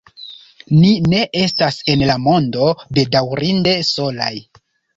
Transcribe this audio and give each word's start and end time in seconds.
Ni 0.77 0.93
ne 1.13 1.19
estas 1.41 1.77
en 1.93 2.03
la 2.13 2.17
mondo 2.29 2.73
bedaŭrinde 2.99 3.79
solaj! 3.95 4.35